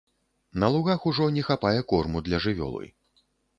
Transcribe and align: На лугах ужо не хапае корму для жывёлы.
На 0.63 0.69
лугах 0.75 1.05
ужо 1.11 1.27
не 1.37 1.45
хапае 1.51 1.79
корму 1.93 2.25
для 2.31 2.43
жывёлы. 2.49 2.93